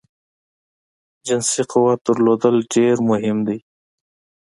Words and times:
جنسی 1.25 1.61
قوت 1.71 1.99
درلودل 2.05 2.55
ډیر 2.73 2.95
مهم 3.09 3.37
دی 3.47 3.59